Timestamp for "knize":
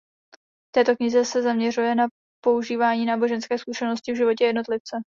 0.95-1.25